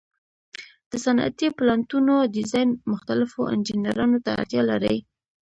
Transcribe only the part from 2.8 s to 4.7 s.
مختلفو انجینرانو ته اړتیا